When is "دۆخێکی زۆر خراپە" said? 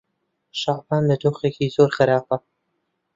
1.21-2.35